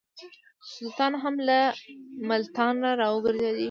سلطان 0.73 1.13
هم 1.23 1.35
له 1.47 1.59
ملتانه 2.29 2.89
را 2.99 3.07
وګرځېدی. 3.11 3.59